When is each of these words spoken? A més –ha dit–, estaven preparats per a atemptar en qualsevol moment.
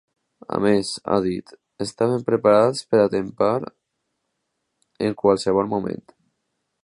A 0.55 0.59
més 0.65 0.93
–ha 0.99 1.17
dit–, 1.25 1.53
estaven 1.85 2.25
preparats 2.29 2.81
per 2.93 3.01
a 3.01 3.05
atemptar 3.11 3.53
en 5.09 5.17
qualsevol 5.23 5.73
moment. 5.75 6.05